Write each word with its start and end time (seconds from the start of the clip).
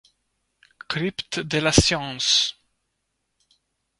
Cryptes 0.89 1.39
de 1.41 1.59
la 1.59 1.71
science! 1.71 2.55